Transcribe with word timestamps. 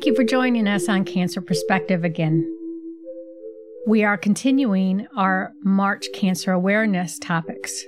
Thank 0.00 0.06
you 0.06 0.14
for 0.14 0.24
joining 0.24 0.66
us 0.66 0.88
on 0.88 1.04
Cancer 1.04 1.42
Perspective 1.42 2.04
again. 2.04 2.50
We 3.86 4.02
are 4.02 4.16
continuing 4.16 5.06
our 5.14 5.52
March 5.62 6.06
cancer 6.14 6.52
awareness 6.52 7.18
topics. 7.18 7.84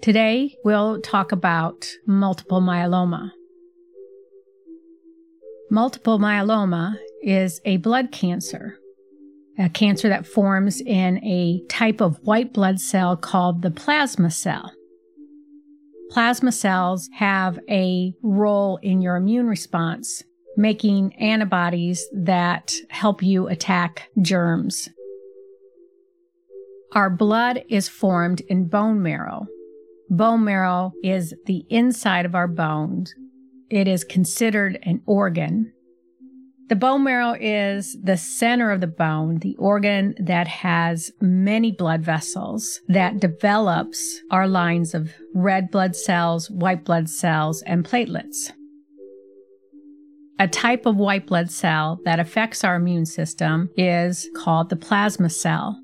Today, 0.00 0.56
we'll 0.64 1.00
talk 1.00 1.30
about 1.30 1.88
multiple 2.08 2.60
myeloma. 2.60 3.30
Multiple 5.70 6.18
myeloma 6.18 6.96
is 7.22 7.60
a 7.64 7.76
blood 7.76 8.10
cancer, 8.10 8.78
a 9.60 9.68
cancer 9.68 10.08
that 10.08 10.26
forms 10.26 10.80
in 10.80 11.18
a 11.24 11.62
type 11.68 12.00
of 12.00 12.18
white 12.24 12.52
blood 12.52 12.80
cell 12.80 13.16
called 13.16 13.62
the 13.62 13.70
plasma 13.70 14.28
cell. 14.28 14.72
Plasma 16.10 16.50
cells 16.50 17.08
have 17.14 17.60
a 17.70 18.12
role 18.24 18.80
in 18.82 19.00
your 19.00 19.14
immune 19.14 19.46
response, 19.46 20.24
making 20.56 21.14
antibodies 21.16 22.06
that 22.12 22.72
help 22.88 23.22
you 23.22 23.48
attack 23.48 24.08
germs. 24.20 24.88
Our 26.94 27.08
blood 27.10 27.64
is 27.68 27.88
formed 27.88 28.40
in 28.42 28.68
bone 28.68 29.02
marrow. 29.02 29.46
Bone 30.10 30.44
marrow 30.44 30.92
is 31.02 31.34
the 31.46 31.64
inside 31.70 32.26
of 32.26 32.34
our 32.34 32.48
bones. 32.48 33.14
It 33.70 33.88
is 33.88 34.04
considered 34.04 34.78
an 34.82 35.00
organ 35.06 35.72
the 36.72 36.76
bone 36.76 37.04
marrow 37.04 37.36
is 37.38 37.98
the 38.02 38.16
center 38.16 38.70
of 38.70 38.80
the 38.80 38.86
bone, 38.86 39.40
the 39.40 39.54
organ 39.56 40.14
that 40.18 40.48
has 40.48 41.10
many 41.20 41.70
blood 41.70 42.00
vessels 42.00 42.80
that 42.88 43.20
develops 43.20 44.20
our 44.30 44.48
lines 44.48 44.94
of 44.94 45.12
red 45.34 45.70
blood 45.70 45.94
cells, 45.94 46.48
white 46.50 46.82
blood 46.82 47.10
cells, 47.10 47.60
and 47.66 47.84
platelets. 47.84 48.52
A 50.38 50.48
type 50.48 50.86
of 50.86 50.96
white 50.96 51.26
blood 51.26 51.50
cell 51.50 52.00
that 52.04 52.18
affects 52.18 52.64
our 52.64 52.76
immune 52.76 53.06
system 53.06 53.70
is 53.76 54.28
called 54.34 54.70
the 54.70 54.76
plasma 54.76 55.30
cell. 55.30 55.80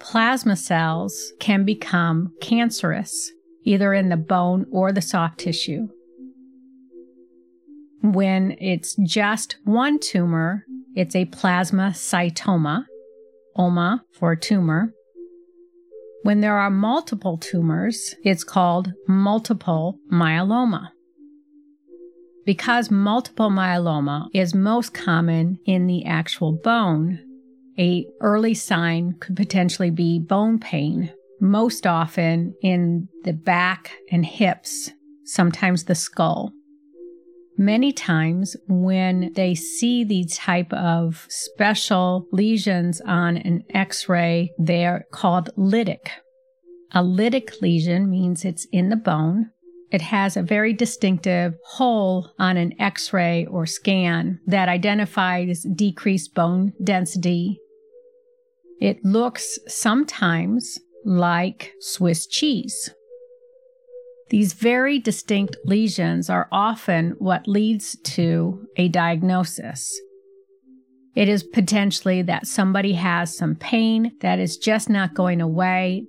Plasma 0.00 0.56
cells 0.56 1.32
can 1.40 1.64
become 1.64 2.32
cancerous 2.40 3.32
either 3.64 3.92
in 3.92 4.08
the 4.08 4.16
bone 4.16 4.64
or 4.70 4.92
the 4.92 5.02
soft 5.02 5.38
tissue. 5.38 5.88
When 8.02 8.56
it's 8.60 8.94
just 9.04 9.56
one 9.64 9.98
tumor, 9.98 10.64
it's 10.94 11.16
a 11.16 11.26
plasmacytoma, 11.26 12.84
OMA 13.56 14.04
for 14.12 14.36
tumor. 14.36 14.92
When 16.22 16.40
there 16.40 16.56
are 16.56 16.70
multiple 16.70 17.38
tumors, 17.38 18.14
it's 18.22 18.44
called 18.44 18.92
multiple 19.08 19.98
myeloma. 20.12 20.90
Because 22.46 22.92
multiple 22.92 23.50
myeloma 23.50 24.28
is 24.32 24.54
most 24.54 24.94
common 24.94 25.58
in 25.66 25.88
the 25.88 26.04
actual 26.04 26.52
bone, 26.52 27.18
a 27.76 28.06
early 28.20 28.54
sign 28.54 29.16
could 29.18 29.34
potentially 29.34 29.90
be 29.90 30.20
bone 30.20 30.60
pain, 30.60 31.12
most 31.40 31.88
often 31.88 32.54
in 32.62 33.08
the 33.24 33.32
back 33.32 33.92
and 34.12 34.24
hips, 34.24 34.92
sometimes 35.24 35.84
the 35.84 35.96
skull. 35.96 36.52
Many 37.58 37.90
times 37.90 38.54
when 38.68 39.32
they 39.34 39.54
see 39.54 40.04
these 40.04 40.36
type 40.36 40.72
of 40.72 41.26
special 41.28 42.26
lesions 42.30 43.00
on 43.00 43.38
an 43.38 43.64
x-ray, 43.74 44.52
they're 44.56 45.06
called 45.10 45.50
lytic. 45.58 46.08
A 46.92 47.02
lytic 47.02 47.60
lesion 47.60 48.08
means 48.08 48.44
it's 48.44 48.66
in 48.70 48.90
the 48.90 48.96
bone. 48.96 49.50
It 49.92 50.02
has 50.02 50.36
a 50.36 50.42
very 50.42 50.72
distinctive 50.72 51.54
hole 51.64 52.32
on 52.38 52.56
an 52.56 52.74
x-ray 52.80 53.46
or 53.46 53.66
scan 53.66 54.40
that 54.46 54.68
identifies 54.68 55.62
decreased 55.74 56.34
bone 56.34 56.72
density. 56.82 57.60
It 58.80 59.04
looks 59.04 59.58
sometimes 59.68 60.78
like 61.04 61.72
Swiss 61.80 62.26
cheese. 62.26 62.90
These 64.30 64.54
very 64.54 64.98
distinct 64.98 65.56
lesions 65.64 66.28
are 66.28 66.48
often 66.50 67.14
what 67.18 67.46
leads 67.46 67.96
to 68.00 68.66
a 68.76 68.88
diagnosis. 68.88 69.98
It 71.14 71.28
is 71.28 71.44
potentially 71.44 72.22
that 72.22 72.46
somebody 72.46 72.94
has 72.94 73.36
some 73.36 73.54
pain 73.54 74.12
that 74.20 74.40
is 74.40 74.56
just 74.56 74.90
not 74.90 75.14
going 75.14 75.40
away. 75.40 76.06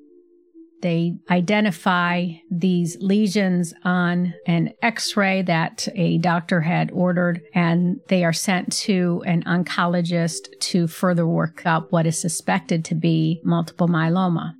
They 0.81 1.17
identify 1.31 2.27
these 2.51 2.97
lesions 2.99 3.73
on 3.83 4.35
an 4.45 4.73
x 4.81 5.17
ray 5.17 5.41
that 5.41 5.87
a 5.95 6.19
doctor 6.19 6.61
had 6.61 6.91
ordered, 6.91 7.41
and 7.53 7.99
they 8.09 8.23
are 8.23 8.33
sent 8.33 8.71
to 8.73 9.23
an 9.25 9.43
oncologist 9.43 10.49
to 10.59 10.87
further 10.87 11.27
work 11.27 11.63
out 11.65 11.91
what 11.91 12.05
is 12.05 12.19
suspected 12.19 12.85
to 12.85 12.95
be 12.95 13.41
multiple 13.43 13.87
myeloma. 13.87 14.53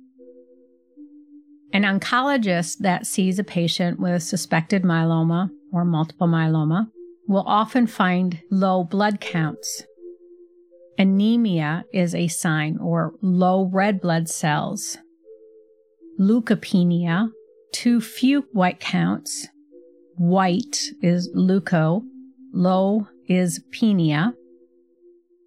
An 1.72 1.82
oncologist 1.82 2.78
that 2.78 3.06
sees 3.06 3.38
a 3.38 3.44
patient 3.44 4.00
with 4.00 4.22
suspected 4.22 4.82
myeloma 4.82 5.50
or 5.72 5.84
multiple 5.84 6.26
myeloma 6.26 6.88
will 7.28 7.44
often 7.46 7.86
find 7.86 8.40
low 8.50 8.82
blood 8.82 9.20
counts. 9.20 9.84
Anemia 10.98 11.84
is 11.92 12.14
a 12.14 12.26
sign 12.26 12.78
or 12.78 13.12
low 13.22 13.70
red 13.72 14.00
blood 14.00 14.28
cells. 14.28 14.98
Leukopenia, 16.18 17.30
too 17.72 18.00
few 18.00 18.42
white 18.52 18.80
counts. 18.80 19.46
White 20.16 20.88
is 21.00 21.30
leuco, 21.34 22.02
low 22.52 23.06
is 23.28 23.60
penia, 23.70 24.32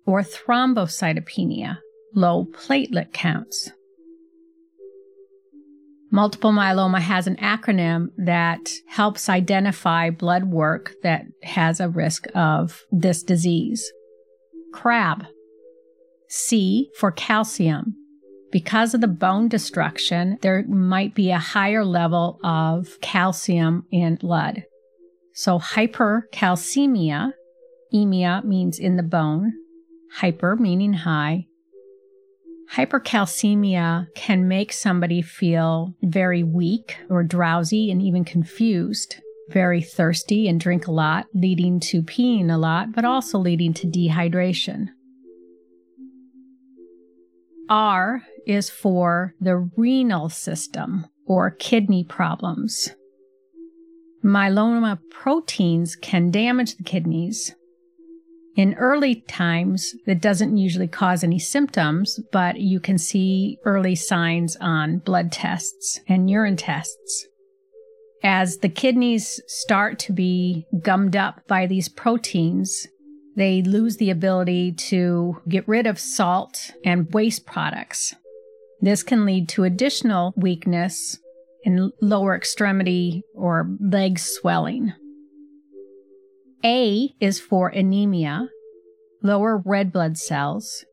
or 0.06 0.22
thrombocytopenia, 0.22 1.80
low 2.16 2.46
platelet 2.46 3.12
counts. 3.12 3.72
Multiple 6.10 6.52
myeloma 6.52 7.00
has 7.00 7.28
an 7.28 7.38
acronym 7.38 8.08
that 8.18 8.70
helps 8.88 9.30
identify 9.30 10.10
blood 10.10 10.46
work 10.46 10.94
that 11.04 11.24
has 11.44 11.80
a 11.80 11.90
risk 11.90 12.28
of 12.36 12.84
this 12.92 13.24
disease. 13.24 13.92
CRAB. 14.74 15.26
C 16.28 16.90
for 16.98 17.12
calcium. 17.12 18.01
Because 18.52 18.94
of 18.94 19.02
the 19.02 19.08
bone 19.08 19.48
destruction, 19.48 20.38
there 20.42 20.64
might 20.68 21.16
be 21.16 21.32
a 21.32 21.38
higher 21.38 21.86
level 21.86 22.40
of 22.44 23.00
calcium 23.02 23.86
in 23.92 24.16
blood. 24.16 24.66
So 25.34 25.58
hypercalcemia, 25.58 27.32
emia 27.94 28.44
means 28.44 28.78
in 28.78 28.98
the 28.98 29.04
bone, 29.04 29.54
hyper 30.12 30.56
meaning 30.58 30.94
high, 30.94 31.48
Hypercalcemia 32.76 34.08
can 34.16 34.48
make 34.48 34.72
somebody 34.72 35.22
feel 35.22 35.94
very 36.04 36.42
weak 36.42 36.96
or 37.10 37.22
drowsy 37.22 37.92
and 37.92 38.02
even 38.02 38.24
confused, 38.24 39.18
very 39.50 39.82
thirsty 39.82 40.48
and 40.48 40.58
drink 40.58 40.88
a 40.88 40.92
lot, 40.92 41.26
leading 41.34 41.82
to 41.82 42.02
peeing 42.02 42.50
a 42.50 42.58
lot, 42.58 42.94
but 42.94 43.04
also 43.04 43.38
leading 43.38 43.74
to 43.74 43.88
dehydration. 43.88 44.88
R 47.70 48.24
is 48.46 48.70
for 48.70 49.36
the 49.40 49.58
renal 49.78 50.30
system 50.30 51.06
or 51.26 51.52
kidney 51.52 52.04
problems. 52.04 52.90
Myeloma 54.24 55.00
proteins 55.10 55.96
can 55.96 56.32
damage 56.32 56.76
the 56.76 56.84
kidneys, 56.84 57.56
in 58.56 58.74
early 58.74 59.22
times, 59.22 59.96
it 60.06 60.22
doesn't 60.22 60.58
usually 60.58 60.88
cause 60.88 61.24
any 61.24 61.40
symptoms, 61.40 62.20
but 62.34 62.60
you 62.60 62.82
can 62.82 62.98
see 62.98 63.58
early 63.64 63.96
signs 63.96 64.58
on 64.58 65.00
blood 65.00 65.32
tests 65.32 66.02
and 66.08 66.30
urine 66.30 66.58
tests. 66.58 67.28
As 68.24 68.58
the 68.58 68.70
kidneys 68.70 69.42
start 69.48 70.00
to 70.00 70.14
be 70.14 70.66
gummed 70.84 71.16
up 71.16 71.48
by 71.48 71.66
these 71.66 71.88
proteins, 71.88 72.88
they 73.38 73.62
lose 73.62 73.98
the 73.98 74.10
ability 74.10 74.74
to 74.74 75.42
get 75.48 75.68
rid 75.68 75.88
of 75.88 75.98
salt 75.98 76.72
and 76.84 77.12
waste 77.14 77.46
products. 77.46 78.14
This 78.82 79.04
can 79.04 79.26
lead 79.26 79.48
to 79.50 79.64
additional 79.64 80.34
weakness 80.36 81.20
in 81.64 81.92
lower 82.02 82.36
extremity 82.36 83.24
or 83.36 83.70
leg 83.80 84.18
swelling. 84.18 84.94
A 86.66 87.14
is 87.20 87.40
for 87.40 87.70
anemia, 87.70 88.50
lower 89.22 89.62
red 89.64 89.92
blood 89.92 90.18
cells. 90.18 90.84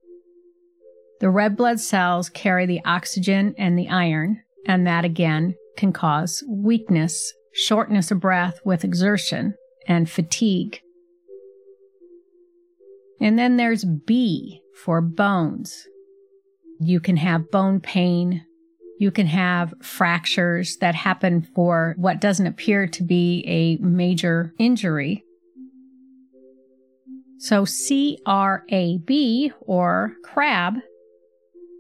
The 1.21 1.31
red 1.31 1.57
blood 1.57 1.81
cells 1.81 2.29
carry 2.29 2.67
the 2.67 2.85
oxygen 2.85 3.55
and 3.59 3.79
the 3.79 3.89
iron, 3.89 4.43
and 4.67 4.87
that 4.87 5.05
again 5.05 5.55
can 5.77 5.93
cause 5.93 6.45
weakness, 6.49 7.33
shortness 7.53 8.11
of 8.11 8.21
breath 8.21 8.61
with 8.65 8.85
exertion, 8.85 9.55
and 9.87 10.09
fatigue. 10.11 10.81
And 13.21 13.39
then 13.39 13.57
there's 13.57 13.85
B 13.85 14.61
for 14.85 15.01
bones. 15.01 15.87
You 16.81 17.01
can 17.01 17.17
have 17.17 17.51
bone 17.51 17.81
pain. 17.81 18.45
You 18.99 19.11
can 19.11 19.27
have 19.27 19.75
fractures 19.83 20.77
that 20.81 20.95
happen 20.95 21.43
for 21.55 21.95
what 21.99 22.21
doesn't 22.21 22.47
appear 22.47 22.87
to 22.89 23.03
be 23.05 23.45
a 23.47 23.83
major 23.83 24.53
injury 24.59 25.25
So, 27.41 27.63
CRAB 27.65 29.53
or 29.61 30.17
CRAB, 30.25 30.83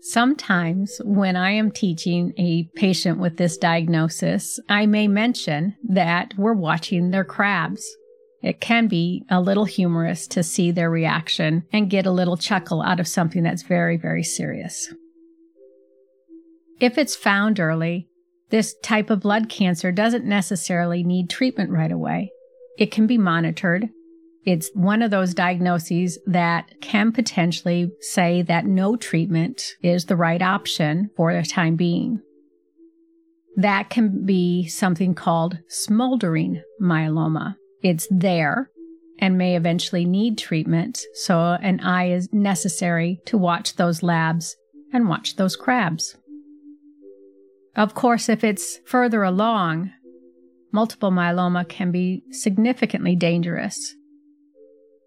sometimes 0.02 1.00
when 1.04 1.34
I 1.34 1.50
am 1.50 1.72
teaching 1.72 2.32
a 2.38 2.70
patient 2.76 3.18
with 3.18 3.36
this 3.36 3.56
diagnosis, 3.56 4.60
I 4.68 4.86
may 4.86 5.08
mention 5.08 5.74
that 5.88 6.32
we're 6.38 6.52
watching 6.54 7.10
their 7.10 7.24
crabs. 7.24 7.84
It 8.43 8.61
can 8.61 8.87
be 8.87 9.25
a 9.29 9.40
little 9.40 9.64
humorous 9.64 10.26
to 10.29 10.43
see 10.43 10.70
their 10.70 10.90
reaction 10.90 11.64
and 11.73 11.90
get 11.90 12.06
a 12.06 12.12
little 12.12 12.37
chuckle 12.37 12.82
out 12.82 13.00
of 13.00 13.08
something 13.08 13.43
that's 13.43 13.62
very, 13.62 13.96
very 13.96 14.23
serious. 14.23 14.93
If 16.81 16.96
it's 16.96 17.17
found 17.17 17.58
early, 17.58 18.08
this 18.50 18.75
type 18.82 19.11
of 19.11 19.20
blood 19.20 19.49
cancer 19.49 19.90
doesn't 19.90 20.25
necessarily 20.25 21.02
need 21.02 21.29
treatment 21.29 21.70
right 21.70 21.90
away. 21.90 22.31
It 22.79 22.93
can 22.93 23.06
be 23.06 23.19
monitored. 23.19 23.88
It's 24.44 24.70
one 24.73 25.02
of 25.02 25.11
those 25.11 25.35
diagnoses 25.35 26.19
that 26.26 26.81
can 26.81 27.12
potentially 27.12 27.90
say 28.00 28.43
that 28.43 28.64
no 28.64 28.96
treatment 28.96 29.75
is 29.82 30.05
the 30.05 30.17
right 30.17 30.40
option 30.40 31.11
for 31.17 31.35
the 31.35 31.43
time 31.43 31.75
being. 31.75 32.23
That 33.56 33.90
can 33.90 34.25
be 34.25 34.69
something 34.69 35.14
called 35.17 35.58
smoldering 35.69 36.62
myeloma. 36.81 37.56
It's 37.82 38.08
there 38.10 38.70
and 39.20 39.36
may 39.36 39.56
eventually 39.56 40.04
need 40.04 40.38
treatment, 40.38 41.00
so 41.14 41.58
an 41.60 41.80
eye 41.80 42.10
is 42.10 42.32
necessary 42.32 43.20
to 43.26 43.36
watch 43.36 43.76
those 43.76 44.02
labs 44.02 44.56
and 44.92 45.08
watch 45.08 45.36
those 45.36 45.56
crabs. 45.56 46.16
Of 47.76 47.94
course, 47.94 48.28
if 48.28 48.42
it's 48.42 48.78
further 48.84 49.22
along, 49.22 49.92
multiple 50.72 51.10
myeloma 51.10 51.69
can 51.69 51.90
be 51.90 52.22
significantly 52.30 53.16
dangerous. 53.16 53.94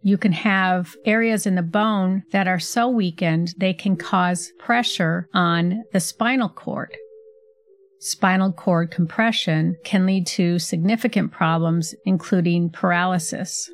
You 0.03 0.17
can 0.17 0.31
have 0.31 0.95
areas 1.05 1.45
in 1.45 1.55
the 1.55 1.61
bone 1.61 2.23
that 2.31 2.47
are 2.47 2.59
so 2.59 2.89
weakened 2.89 3.53
they 3.57 3.73
can 3.73 3.95
cause 3.95 4.51
pressure 4.57 5.27
on 5.33 5.83
the 5.93 5.99
spinal 5.99 6.49
cord. 6.49 6.95
Spinal 8.03 8.51
cord 8.51 8.89
compression 8.89 9.77
can 9.83 10.07
lead 10.07 10.25
to 10.25 10.57
significant 10.57 11.31
problems, 11.31 11.93
including 12.03 12.71
paralysis. 12.71 13.69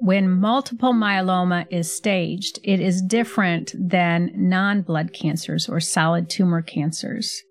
When 0.00 0.30
multiple 0.30 0.94
myeloma 0.94 1.66
is 1.70 1.94
staged, 1.94 2.60
it 2.64 2.80
is 2.80 3.02
different 3.02 3.74
than 3.78 4.30
non 4.34 4.80
blood 4.80 5.12
cancers 5.12 5.68
or 5.68 5.80
solid 5.80 6.30
tumor 6.30 6.62
cancers. 6.62 7.42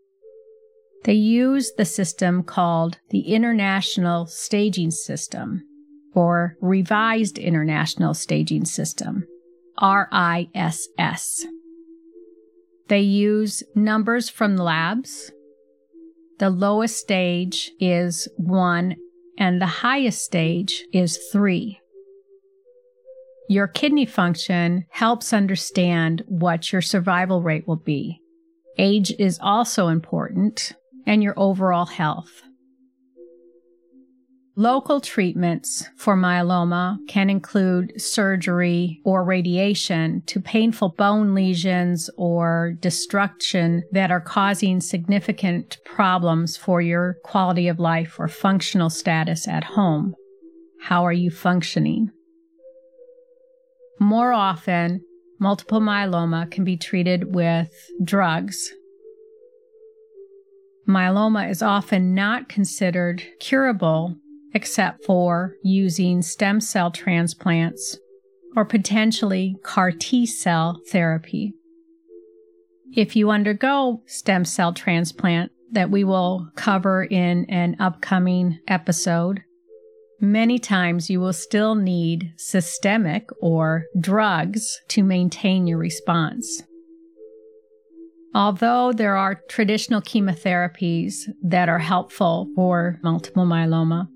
They 1.04 1.14
use 1.14 1.74
the 1.78 1.86
system 1.86 2.42
called 2.42 2.98
the 3.12 3.32
International 3.32 4.26
Staging 4.26 4.90
System 4.90 5.62
or 6.16 6.58
Revised 6.62 7.38
International 7.38 8.16
Staging 8.16 8.66
System, 8.66 9.28
RISS. 9.80 11.46
They 12.88 13.02
use 13.02 13.64
numbers 13.76 14.30
from 14.30 14.58
labs. 14.58 15.32
The 16.40 16.50
lowest 16.50 16.98
stage 16.98 17.72
is 17.80 18.28
one, 18.38 18.96
and 19.38 19.62
the 19.62 19.66
highest 19.66 20.24
stage 20.24 20.84
is 20.92 21.18
three. 21.32 21.80
Your 23.50 23.68
kidney 23.68 24.06
function 24.06 24.86
helps 24.90 25.34
understand 25.34 26.24
what 26.28 26.72
your 26.72 26.82
survival 26.82 27.42
rate 27.42 27.68
will 27.68 27.76
be. 27.78 28.20
Age 28.78 29.14
is 29.20 29.40
also 29.42 29.88
important, 29.88 30.74
and 31.06 31.22
your 31.22 31.34
overall 31.38 31.86
health. 31.86 32.42
Local 34.56 35.02
treatments 35.02 35.90
for 35.98 36.16
myeloma 36.16 37.00
can 37.08 37.32
include 37.32 38.00
surgery 38.00 39.02
or 39.04 39.24
radiation 39.24 40.22
to 40.28 40.40
painful 40.40 40.90
bone 40.90 41.34
lesions 41.34 42.08
or 42.18 42.76
destruction 42.80 43.82
that 43.94 44.12
are 44.12 44.22
causing 44.22 44.80
significant 44.80 45.80
problems 45.86 46.56
for 46.56 46.82
your 46.82 47.18
quality 47.24 47.68
of 47.68 47.80
life 47.80 48.20
or 48.20 48.28
functional 48.28 48.92
status 48.92 49.48
at 49.48 49.64
home. 49.64 50.14
How 50.84 51.04
are 51.04 51.14
you 51.14 51.32
functioning? 51.32 52.12
More 54.00 54.34
often, 54.34 55.02
multiple 55.40 55.82
myeloma 55.82 56.52
can 56.52 56.64
be 56.64 56.78
treated 56.78 57.34
with 57.34 57.72
drugs. 58.04 58.72
Myeloma 60.88 61.50
is 61.50 61.64
often 61.64 62.14
not 62.14 62.50
considered 62.50 63.24
curable 63.40 64.18
except 64.54 65.04
for 65.06 65.56
using 65.64 66.22
stem 66.22 66.62
cell 66.62 66.92
transplants 66.92 67.98
or 68.56 68.66
potentially 68.66 69.56
CAR 69.64 69.92
T 69.92 70.26
cell 70.26 70.80
therapy. 70.90 71.54
If 72.96 73.16
you 73.16 73.32
undergo 73.32 74.04
stem 74.06 74.46
cell 74.46 74.74
transplant, 74.74 75.52
that 75.72 75.90
we 75.90 76.04
will 76.04 76.50
cover 76.56 77.04
in 77.04 77.46
an 77.50 77.76
upcoming 77.80 78.60
episode, 78.68 79.42
Many 80.24 80.58
times 80.58 81.10
you 81.10 81.20
will 81.20 81.34
still 81.34 81.76
need 81.76 82.32
systemic 82.38 83.28
or 83.42 83.88
drugs 84.00 84.80
to 84.88 85.04
maintain 85.04 85.68
your 85.68 85.78
response. 85.78 86.64
Although 88.34 88.94
there 88.94 89.18
are 89.18 89.42
traditional 89.50 90.02
chemotherapies 90.02 91.14
that 91.44 91.68
are 91.68 91.80
helpful 91.80 92.48
for 92.56 93.02
multiple 93.04 93.46
myeloma, 93.46 94.08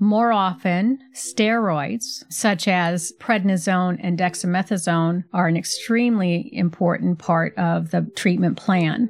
more 0.00 0.32
often, 0.32 0.98
steroids 1.14 2.24
such 2.30 2.68
as 2.68 3.12
prednisone 3.18 3.98
and 4.00 4.18
dexamethasone 4.18 5.24
are 5.32 5.48
an 5.48 5.56
extremely 5.56 6.48
important 6.52 7.18
part 7.18 7.56
of 7.56 7.90
the 7.90 8.08
treatment 8.14 8.56
plan. 8.56 9.08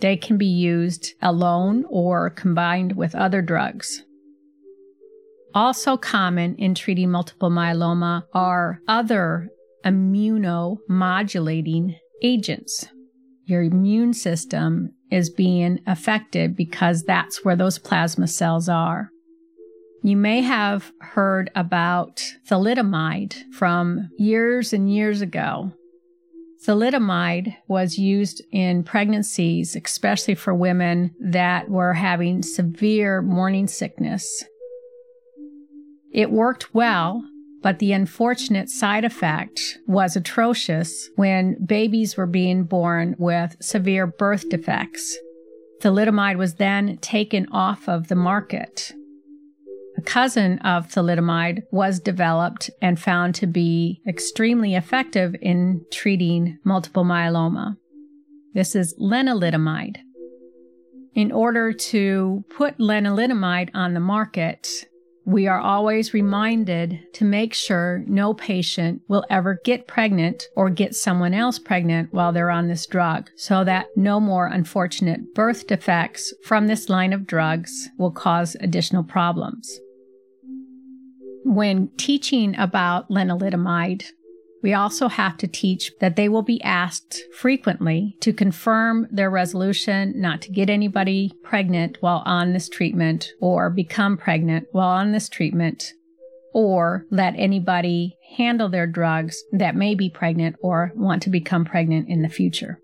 They 0.00 0.16
can 0.16 0.38
be 0.38 0.46
used 0.46 1.14
alone 1.20 1.84
or 1.88 2.30
combined 2.30 2.96
with 2.96 3.14
other 3.14 3.42
drugs. 3.42 4.02
Also 5.54 5.96
common 5.96 6.56
in 6.56 6.74
treating 6.74 7.10
multiple 7.10 7.50
myeloma 7.50 8.24
are 8.32 8.80
other 8.86 9.48
immunomodulating 9.84 11.96
agents. 12.22 12.86
Your 13.46 13.62
immune 13.62 14.14
system 14.14 14.94
is 15.10 15.28
being 15.28 15.80
affected 15.86 16.54
because 16.54 17.02
that's 17.02 17.44
where 17.44 17.56
those 17.56 17.78
plasma 17.78 18.28
cells 18.28 18.68
are. 18.68 19.10
You 20.02 20.16
may 20.16 20.42
have 20.42 20.92
heard 21.00 21.50
about 21.54 22.22
thalidomide 22.48 23.52
from 23.52 24.08
years 24.18 24.72
and 24.72 24.92
years 24.92 25.20
ago. 25.20 25.72
Thalidomide 26.66 27.56
was 27.68 27.98
used 27.98 28.42
in 28.52 28.82
pregnancies, 28.82 29.76
especially 29.76 30.34
for 30.34 30.54
women 30.54 31.14
that 31.20 31.68
were 31.68 31.94
having 31.94 32.42
severe 32.42 33.22
morning 33.22 33.66
sickness 33.66 34.44
it 36.12 36.30
worked 36.30 36.74
well, 36.74 37.24
but 37.62 37.78
the 37.78 37.92
unfortunate 37.92 38.68
side 38.68 39.04
effect 39.04 39.78
was 39.86 40.16
atrocious 40.16 41.08
when 41.16 41.64
babies 41.64 42.16
were 42.16 42.26
being 42.26 42.64
born 42.64 43.14
with 43.18 43.56
severe 43.60 44.06
birth 44.06 44.48
defects. 44.48 45.16
Thalidomide 45.80 46.36
was 46.36 46.54
then 46.54 46.98
taken 46.98 47.46
off 47.52 47.88
of 47.88 48.08
the 48.08 48.16
market. 48.16 48.92
Cousin 50.00 50.58
of 50.60 50.88
thalidomide 50.88 51.62
was 51.70 52.00
developed 52.00 52.70
and 52.80 52.98
found 52.98 53.34
to 53.36 53.46
be 53.46 54.00
extremely 54.06 54.74
effective 54.74 55.34
in 55.40 55.84
treating 55.92 56.58
multiple 56.64 57.04
myeloma. 57.04 57.76
This 58.54 58.74
is 58.74 58.94
lenalidomide. 59.00 59.96
In 61.14 61.32
order 61.32 61.72
to 61.72 62.44
put 62.50 62.78
lenalidomide 62.78 63.70
on 63.74 63.94
the 63.94 64.00
market, 64.00 64.68
we 65.26 65.46
are 65.46 65.60
always 65.60 66.14
reminded 66.14 66.98
to 67.14 67.24
make 67.24 67.52
sure 67.52 68.02
no 68.06 68.32
patient 68.34 69.02
will 69.06 69.24
ever 69.30 69.60
get 69.64 69.86
pregnant 69.86 70.44
or 70.56 70.70
get 70.70 70.94
someone 70.94 71.34
else 71.34 71.58
pregnant 71.58 72.12
while 72.12 72.32
they're 72.32 72.50
on 72.50 72.68
this 72.68 72.86
drug, 72.86 73.30
so 73.36 73.62
that 73.62 73.86
no 73.96 74.18
more 74.18 74.46
unfortunate 74.46 75.34
birth 75.34 75.66
defects 75.66 76.32
from 76.44 76.66
this 76.66 76.88
line 76.88 77.12
of 77.12 77.26
drugs 77.26 77.88
will 77.98 78.10
cause 78.10 78.56
additional 78.60 79.04
problems. 79.04 79.78
When 81.44 81.90
teaching 81.96 82.54
about 82.58 83.08
lenalidomide, 83.08 84.04
we 84.62 84.74
also 84.74 85.08
have 85.08 85.36
to 85.38 85.46
teach 85.46 85.92
that 86.00 86.16
they 86.16 86.28
will 86.28 86.42
be 86.42 86.62
asked 86.62 87.22
frequently 87.38 88.16
to 88.20 88.32
confirm 88.32 89.06
their 89.10 89.30
resolution 89.30 90.12
not 90.16 90.42
to 90.42 90.52
get 90.52 90.68
anybody 90.68 91.32
pregnant 91.42 91.96
while 92.00 92.22
on 92.26 92.52
this 92.52 92.68
treatment 92.68 93.30
or 93.40 93.70
become 93.70 94.16
pregnant 94.16 94.66
while 94.72 94.88
on 94.88 95.12
this 95.12 95.28
treatment 95.28 95.92
or 96.52 97.06
let 97.10 97.34
anybody 97.36 98.16
handle 98.36 98.68
their 98.68 98.86
drugs 98.86 99.42
that 99.52 99.76
may 99.76 99.94
be 99.94 100.10
pregnant 100.10 100.56
or 100.60 100.92
want 100.94 101.22
to 101.22 101.30
become 101.30 101.64
pregnant 101.64 102.08
in 102.08 102.22
the 102.22 102.28
future. 102.28 102.79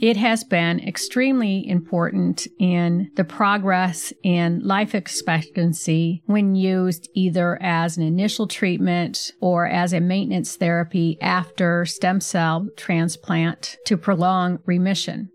It 0.00 0.16
has 0.16 0.42
been 0.42 0.80
extremely 0.80 1.68
important 1.68 2.48
in 2.58 3.10
the 3.14 3.24
progress 3.24 4.12
in 4.24 4.60
life 4.60 4.94
expectancy 4.94 6.22
when 6.26 6.56
used 6.56 7.08
either 7.14 7.56
as 7.62 7.96
an 7.96 8.02
initial 8.02 8.48
treatment 8.48 9.30
or 9.40 9.66
as 9.66 9.92
a 9.92 10.00
maintenance 10.00 10.56
therapy 10.56 11.18
after 11.20 11.84
stem 11.84 12.20
cell 12.20 12.68
transplant 12.76 13.76
to 13.86 13.96
prolong 13.96 14.58
remission. 14.66 15.30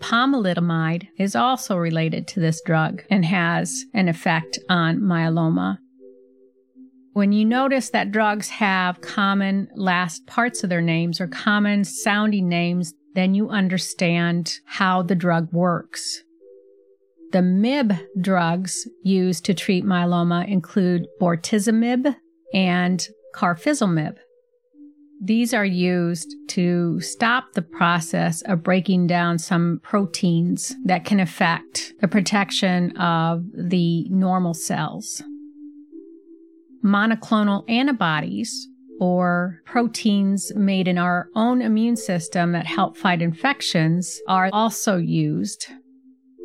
Pomalidomide 0.00 1.08
is 1.18 1.36
also 1.36 1.76
related 1.76 2.26
to 2.28 2.40
this 2.40 2.62
drug 2.62 3.02
and 3.10 3.24
has 3.24 3.84
an 3.92 4.08
effect 4.08 4.58
on 4.70 5.00
myeloma. 5.00 5.78
When 7.12 7.32
you 7.32 7.44
notice 7.44 7.90
that 7.90 8.12
drugs 8.12 8.48
have 8.50 9.00
common 9.00 9.68
last 9.74 10.26
parts 10.26 10.62
of 10.62 10.70
their 10.70 10.80
names 10.80 11.20
or 11.20 11.26
common 11.26 11.82
sounding 11.82 12.48
names, 12.48 12.94
then 13.14 13.34
you 13.34 13.48
understand 13.48 14.60
how 14.64 15.02
the 15.02 15.16
drug 15.16 15.52
works. 15.52 16.22
The 17.32 17.42
MIB 17.42 17.94
drugs 18.20 18.88
used 19.02 19.44
to 19.46 19.54
treat 19.54 19.84
myeloma 19.84 20.48
include 20.48 21.08
bortezomib 21.20 22.14
and 22.54 23.08
carfilzomib. 23.34 24.16
These 25.22 25.52
are 25.52 25.64
used 25.64 26.34
to 26.50 27.00
stop 27.00 27.52
the 27.54 27.62
process 27.62 28.40
of 28.42 28.62
breaking 28.62 29.08
down 29.08 29.38
some 29.38 29.80
proteins 29.82 30.74
that 30.84 31.04
can 31.04 31.18
affect 31.18 31.92
the 32.00 32.08
protection 32.08 32.96
of 32.96 33.44
the 33.52 34.08
normal 34.08 34.54
cells 34.54 35.22
monoclonal 36.84 37.68
antibodies 37.68 38.68
or 39.00 39.62
proteins 39.64 40.52
made 40.54 40.86
in 40.86 40.98
our 40.98 41.28
own 41.34 41.62
immune 41.62 41.96
system 41.96 42.52
that 42.52 42.66
help 42.66 42.96
fight 42.96 43.22
infections 43.22 44.20
are 44.28 44.50
also 44.52 44.96
used. 44.96 45.68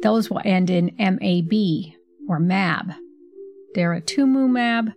Those 0.01 0.29
will 0.29 0.41
end 0.45 0.69
in 0.69 0.95
MAB 0.97 1.93
or 2.29 2.39
MAB. 2.39 2.93
Daratumumab, 3.75 4.93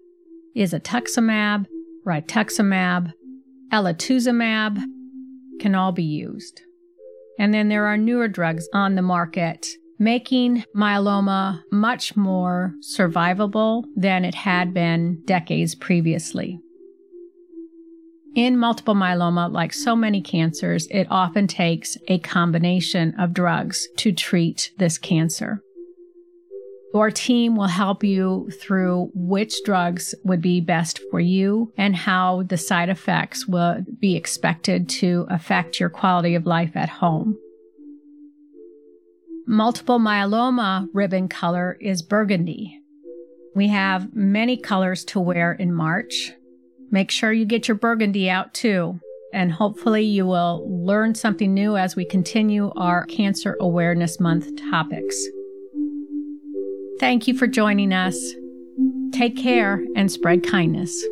isatuximab, 0.56 1.66
rituximab, 2.06 3.12
elotuzumab 3.72 4.84
can 5.60 5.74
all 5.74 5.90
be 5.90 6.04
used. 6.04 6.62
And 7.40 7.52
then 7.52 7.68
there 7.68 7.86
are 7.86 7.96
newer 7.96 8.28
drugs 8.28 8.68
on 8.72 8.94
the 8.94 9.02
market 9.02 9.66
making 9.98 10.64
myeloma 10.74 11.62
much 11.72 12.16
more 12.16 12.74
survivable 12.80 13.84
than 13.96 14.24
it 14.24 14.34
had 14.34 14.72
been 14.72 15.20
decades 15.24 15.74
previously. 15.74 16.60
In 18.34 18.56
multiple 18.56 18.94
myeloma, 18.94 19.52
like 19.52 19.72
so 19.72 19.96
many 19.96 20.20
cancers, 20.20 20.86
it 20.90 21.08
often 21.10 21.46
takes 21.46 21.96
a 22.06 22.18
combination 22.20 23.14
of 23.18 23.34
drugs 23.34 23.88
to 23.96 24.12
treat 24.12 24.70
this 24.78 24.98
cancer. 24.98 25.60
Our 26.94 27.10
team 27.10 27.54
will 27.56 27.66
help 27.66 28.02
you 28.02 28.48
through 28.62 29.10
which 29.14 29.62
drugs 29.64 30.14
would 30.24 30.40
be 30.40 30.60
best 30.60 31.00
for 31.10 31.20
you 31.20 31.72
and 31.76 31.94
how 31.94 32.44
the 32.44 32.56
side 32.56 32.88
effects 32.88 33.46
will 33.46 33.84
be 34.00 34.16
expected 34.16 34.88
to 35.00 35.26
affect 35.28 35.80
your 35.80 35.90
quality 35.90 36.34
of 36.34 36.46
life 36.46 36.76
at 36.76 36.88
home. 36.88 37.36
Multiple 39.50 39.98
myeloma 39.98 40.90
ribbon 40.92 41.26
color 41.26 41.78
is 41.80 42.02
burgundy. 42.02 42.82
We 43.54 43.68
have 43.68 44.14
many 44.14 44.58
colors 44.58 45.06
to 45.06 45.20
wear 45.20 45.52
in 45.52 45.72
March. 45.72 46.34
Make 46.90 47.10
sure 47.10 47.32
you 47.32 47.46
get 47.46 47.66
your 47.66 47.78
burgundy 47.78 48.28
out 48.28 48.52
too. 48.52 49.00
And 49.32 49.50
hopefully, 49.50 50.04
you 50.04 50.26
will 50.26 50.66
learn 50.68 51.14
something 51.14 51.54
new 51.54 51.78
as 51.78 51.96
we 51.96 52.04
continue 52.04 52.72
our 52.76 53.06
Cancer 53.06 53.56
Awareness 53.58 54.20
Month 54.20 54.50
topics. 54.70 55.16
Thank 57.00 57.26
you 57.26 57.34
for 57.34 57.46
joining 57.46 57.94
us. 57.94 58.18
Take 59.12 59.34
care 59.34 59.82
and 59.96 60.12
spread 60.12 60.46
kindness. 60.46 61.02